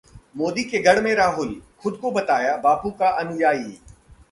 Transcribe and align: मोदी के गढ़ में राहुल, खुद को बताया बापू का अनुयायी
मोदी 0.37 0.63
के 0.63 0.79
गढ़ 0.79 1.01
में 1.01 1.13
राहुल, 1.15 1.55
खुद 1.81 1.97
को 1.97 2.11
बताया 2.11 2.55
बापू 2.57 2.91
का 2.91 3.09
अनुयायी 3.19 3.77